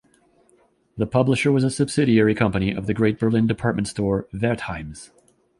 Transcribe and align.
The 0.97 1.05
publisher 1.05 1.51
was 1.51 1.63
a 1.63 1.69
subsidiary 1.69 2.33
company 2.33 2.71
of 2.73 2.87
the 2.87 2.93
great 2.95 3.19
Berlin 3.19 3.45
department 3.45 3.87
store, 3.87 4.27
Wertheim's. 4.33 5.11